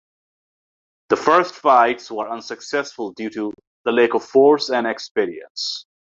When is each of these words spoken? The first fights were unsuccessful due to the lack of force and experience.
The 1.09 1.15
first 1.15 1.53
fights 1.53 2.09
were 2.09 2.27
unsuccessful 2.27 3.11
due 3.11 3.29
to 3.29 3.53
the 3.85 3.91
lack 3.91 4.15
of 4.15 4.23
force 4.23 4.71
and 4.71 4.87
experience. 4.87 5.85